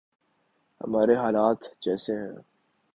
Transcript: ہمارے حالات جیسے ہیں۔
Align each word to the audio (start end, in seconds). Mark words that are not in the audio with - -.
ہمارے 0.81 1.15
حالات 1.15 1.59
جیسے 1.81 2.13
ہیں۔ 2.15 2.35